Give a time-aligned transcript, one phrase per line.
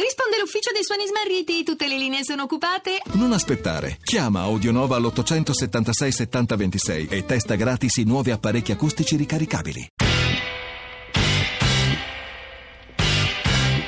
[0.00, 3.02] Risponde l'ufficio dei suoni smarriti, tutte le linee sono occupate.
[3.18, 3.98] Non aspettare.
[4.02, 9.88] Chiama Audionova all'876 7026 e testa gratis i nuovi apparecchi acustici ricaricabili.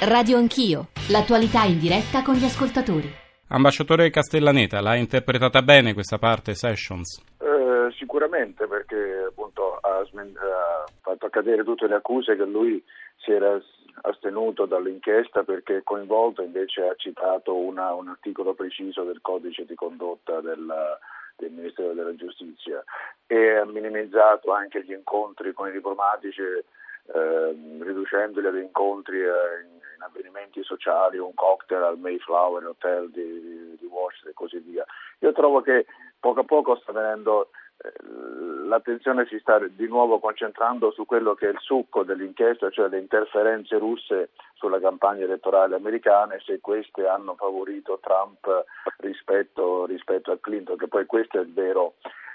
[0.05, 3.11] Radio Anch'io, l'attualità in diretta con gli ascoltatori.
[3.49, 7.23] Ambasciatore Castellaneta, l'ha interpretata bene questa parte Sessions?
[7.39, 12.83] Eh, sicuramente perché appunto ha, smen- ha fatto accadere tutte le accuse che lui
[13.25, 13.59] si era
[14.03, 20.41] astenuto dall'inchiesta perché coinvolto invece ha citato una, un articolo preciso del codice di condotta
[20.41, 20.99] della,
[21.37, 22.83] del Ministero della Giustizia
[23.27, 29.81] e ha minimizzato anche gli incontri con i diplomatici eh, riducendoli ad incontri eh, in,
[29.97, 34.85] in, avvenimenti sociali, un cocktail al Mayflower Hotel di, di Washington e così via.
[35.21, 35.87] Io trovo che
[36.19, 37.91] poco a poco sta venendo eh,
[38.73, 42.99] l'attenzione si sta di nuovo concentrando su quello che è il succo dell'inchiesta, cioè le
[42.99, 48.65] interferenze russe sulla campagna elettorale americana e se queste hanno favorito Trump
[48.99, 51.95] rispetto, rispetto a Clinton, che poi questo è il vero,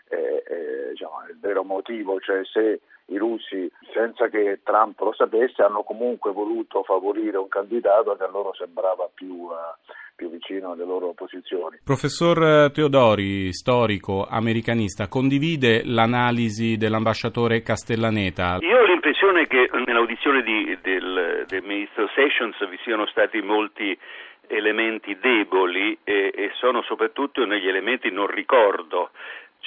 [0.09, 5.63] eh, eh, diciamo, il vero motivo, cioè se i russi, senza che Trump lo sapesse,
[5.63, 9.55] hanno comunque voluto favorire un candidato che a loro sembrava più, uh,
[10.17, 11.77] più vicino alle loro posizioni.
[11.85, 18.57] Professor Teodori, storico americanista, condivide l'analisi dell'ambasciatore Castellaneta?
[18.61, 23.95] Io ho l'impressione che nell'audizione di, del, del ministro Sessions vi siano stati molti
[24.47, 29.11] elementi deboli e, e sono soprattutto negli elementi non ricordo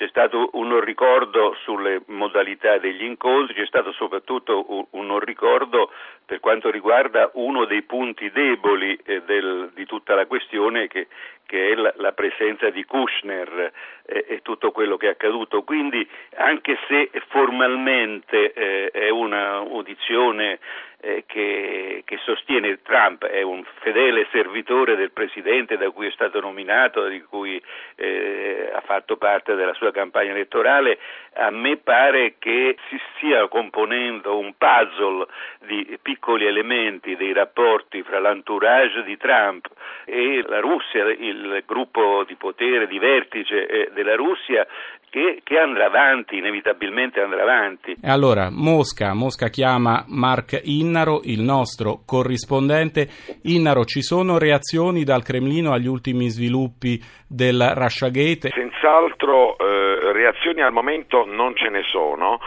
[0.00, 5.92] c'è stato un ricordo sulle modalità degli incontri, c'è stato soprattutto un ricordo
[6.24, 11.08] per quanto riguarda uno dei punti deboli eh, del, di tutta la questione che,
[11.44, 13.72] che è la, la, presenza di Kushner
[14.06, 15.64] eh, e tutto quello che è accaduto.
[15.64, 20.60] Quindi anche se formalmente eh, è un'audizione
[21.00, 26.40] eh, che, che, sostiene Trump, è un fedele servitore del Presidente da cui è stato
[26.40, 27.60] nominato, di cui
[27.96, 30.98] eh, ha fatto parte della sua campagna elettorale,
[31.34, 35.26] a me pare che si stia componendo un puzzle
[35.66, 39.68] di piccoli elementi dei rapporti fra l'entourage di Trump
[40.04, 44.66] e la Russia, il gruppo di potere, di vertice eh, della Russia,
[45.10, 47.96] che, che, andrà avanti, inevitabilmente andrà avanti.
[48.00, 53.08] E allora, Mosca, Mosca chiama Mark Innaro, il nostro corrispondente.
[53.42, 58.50] Innaro, ci sono reazioni dal Cremlino agli ultimi sviluppi del Russiagate?
[58.50, 62.38] Senz'altro eh, reazioni al momento non ce ne sono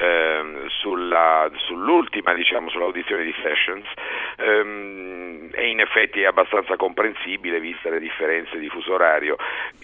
[0.00, 3.86] ehm, sulla, sull'ultima, diciamo, sull'audizione di Sessions
[4.36, 9.36] ehm, e in effetti è abbastanza comprensibile viste le differenze di fuso orario.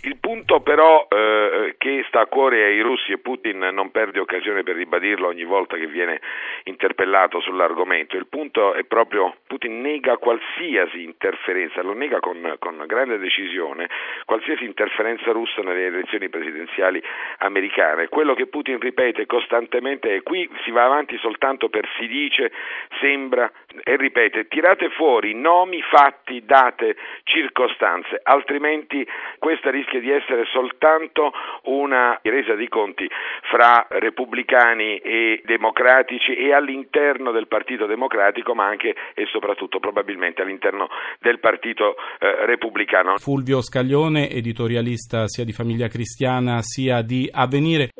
[0.02, 1.45] Il punto però eh,
[1.76, 5.76] che sta a cuore ai russi e Putin non perde occasione per ribadirlo ogni volta
[5.76, 6.20] che viene
[6.64, 13.18] interpellato sull'argomento, il punto è proprio Putin nega qualsiasi interferenza, lo nega con, con grande
[13.18, 13.88] decisione,
[14.24, 17.02] qualsiasi interferenza russa nelle elezioni presidenziali
[17.38, 18.08] americane.
[18.08, 22.52] Quello che Putin ripete costantemente ripete, qui si va avanti soltanto per si dice,
[23.00, 23.50] sembra
[23.82, 29.06] e ripete, tirate fuori nomi, fatti, date, circostanze, altrimenti
[29.38, 31.32] questa rischia di essere soltanto
[31.76, 33.08] una resa di conti
[33.50, 40.88] fra repubblicani e democratici e all'interno del Partito Democratico, ma anche e soprattutto probabilmente all'interno
[41.20, 43.16] del Partito eh, Repubblicano.
[43.16, 47.90] Fulvio Scaglione, editorialista sia di Famiglia Cristiana sia di Avvenire.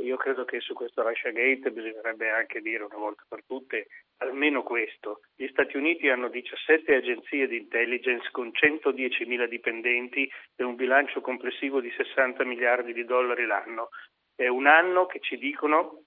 [0.46, 5.20] Che su questo Russia Gate bisognerebbe anche dire una volta per tutte almeno questo.
[5.34, 11.80] Gli Stati Uniti hanno 17 agenzie di intelligence con 110.000 dipendenti e un bilancio complessivo
[11.80, 13.88] di 60 miliardi di dollari l'anno.
[14.34, 16.04] È un anno che ci dicono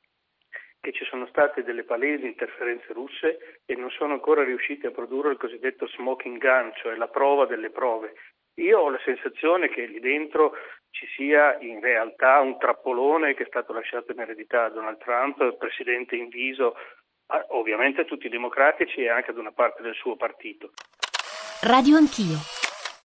[0.81, 5.31] che ci sono state delle palesi interferenze russe e non sono ancora riusciti a produrre
[5.31, 8.13] il cosiddetto smoking gun, cioè la prova delle prove.
[8.59, 10.53] Io ho la sensazione che lì dentro
[10.91, 15.57] ci sia in realtà un trappolone che è stato lasciato in eredità a Donald Trump,
[15.57, 16.75] presidente in viso,
[17.49, 20.71] ovviamente a tutti i democratici e anche ad una parte del suo partito.
[21.61, 22.58] Radio Anch'io.